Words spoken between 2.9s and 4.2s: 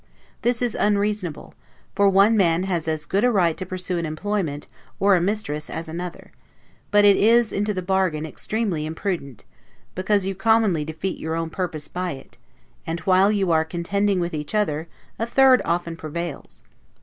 good a right to pursue an